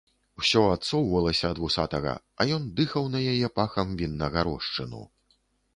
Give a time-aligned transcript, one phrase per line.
[0.43, 5.07] Усё адсоўвалася ад вусатага, а ён дыхаў на яе пахам віннага рошчыну.